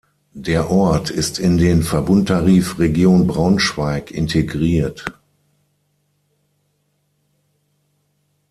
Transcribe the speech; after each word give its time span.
Der 0.33 0.71
Ort 0.71 1.11
ist 1.11 1.37
in 1.37 1.59
den 1.59 1.83
Verbundtarif 1.83 2.79
Region 2.79 3.27
Braunschweig 3.27 4.09
integriert. 4.09 5.05